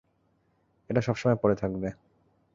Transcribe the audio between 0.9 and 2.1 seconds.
সবসময় পরে থাকবে।